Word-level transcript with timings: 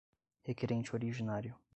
requerente 0.47 0.95
originário. 0.95 1.55